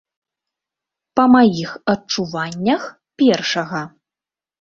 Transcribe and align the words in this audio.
Па 1.19 1.25
маіх 1.33 1.69
адчуваннях, 1.93 2.87
першага. 3.23 3.83